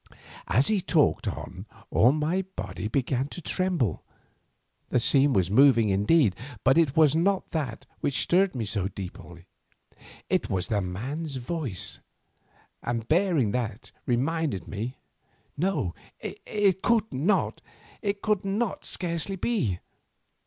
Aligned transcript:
As 0.47 0.65
he 0.65 0.81
talked 0.81 1.27
on, 1.27 1.67
all 1.91 2.11
my 2.11 2.41
body 2.55 2.87
began 2.87 3.27
to 3.27 3.39
tremble. 3.39 4.03
The 4.89 4.99
scene 4.99 5.31
was 5.31 5.51
moving 5.51 5.89
indeed, 5.89 6.35
but 6.63 6.75
it 6.75 6.97
was 6.97 7.15
not 7.15 7.51
that 7.51 7.85
which 7.99 8.17
stirred 8.17 8.55
me 8.55 8.65
so 8.65 8.87
deeply, 8.87 9.45
it 10.27 10.49
was 10.49 10.69
the 10.69 10.81
man's 10.81 11.35
voice 11.35 11.99
and 12.81 13.07
bearing 13.07 13.51
that 13.51 13.91
reminded 14.07 14.67
me—no, 14.67 15.93
it 16.19 16.81
could 16.81 17.05
scarcely 18.83 19.35
be! 19.35 19.79